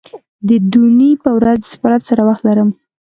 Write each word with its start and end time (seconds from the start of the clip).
د 0.47 0.49
دونۍ 0.71 1.11
په 1.23 1.29
ورځ 1.37 1.57
د 1.63 1.69
سفارت 1.73 2.01
سره 2.09 2.21
وخت 2.27 2.41
لرم 2.47 2.69